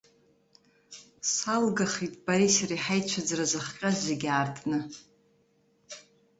Салгахит 1.33 2.13
бареи 2.25 2.53
сареи 2.55 2.83
ҳаицәыӡра 2.83 3.45
зыхҟьаз 3.51 3.97
зегьы 4.07 4.27
аартны. 4.31 4.79